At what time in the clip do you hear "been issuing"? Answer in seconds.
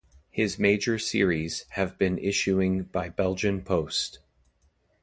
1.99-2.85